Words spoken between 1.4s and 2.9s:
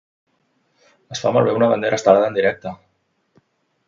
una bandera estelada en directe